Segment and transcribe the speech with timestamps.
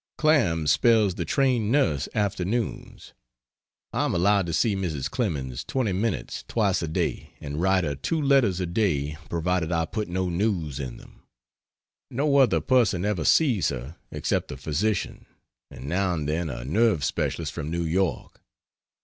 [0.17, 3.13] Clam spells the trained nurse afternoons;
[3.93, 5.07] I am allowed to see Mrs.
[5.11, 9.85] Clemens 20 minutes twice a day and write her two letters a day provided I
[9.85, 11.21] put no news in them.
[12.09, 15.27] No other person ever sees her except the physician
[15.69, 18.41] and now and then a nerve specialist from New York.